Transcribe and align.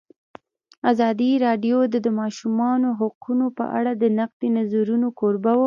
ازادي 0.91 1.31
راډیو 1.45 1.77
د 1.93 1.95
د 2.05 2.07
ماشومانو 2.19 2.89
حقونه 2.99 3.45
په 3.57 3.65
اړه 3.77 3.91
د 4.01 4.03
نقدي 4.19 4.49
نظرونو 4.57 5.07
کوربه 5.19 5.51
وه. 5.55 5.59